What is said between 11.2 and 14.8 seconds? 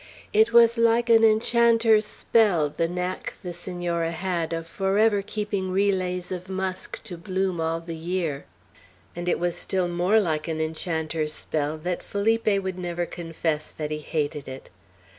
spell, that Felipe would never confess that he hated it.'